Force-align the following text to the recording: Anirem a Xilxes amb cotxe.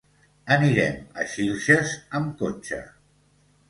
Anirem 0.55 0.97
a 1.21 1.27
Xilxes 1.35 1.95
amb 2.21 2.37
cotxe. 2.45 2.85